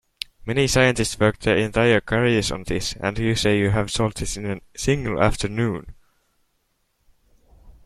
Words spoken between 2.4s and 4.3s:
on this, and you say you have solved